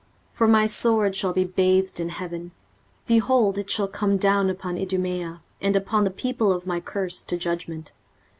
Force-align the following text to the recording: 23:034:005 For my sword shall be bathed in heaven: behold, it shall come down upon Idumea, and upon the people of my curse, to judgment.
23:034:005 0.31 0.37
For 0.37 0.47
my 0.47 0.65
sword 0.65 1.15
shall 1.15 1.31
be 1.33 1.43
bathed 1.45 1.99
in 1.99 2.09
heaven: 2.09 2.53
behold, 3.05 3.59
it 3.59 3.69
shall 3.69 3.87
come 3.87 4.17
down 4.17 4.49
upon 4.49 4.75
Idumea, 4.75 5.43
and 5.61 5.75
upon 5.75 6.05
the 6.05 6.09
people 6.09 6.51
of 6.51 6.65
my 6.65 6.79
curse, 6.79 7.21
to 7.21 7.37
judgment. 7.37 7.91